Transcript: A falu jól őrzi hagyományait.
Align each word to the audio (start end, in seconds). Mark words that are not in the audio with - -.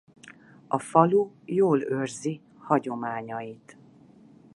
A 0.67 0.79
falu 0.79 1.31
jól 1.45 1.81
őrzi 1.81 2.41
hagyományait. 2.57 3.77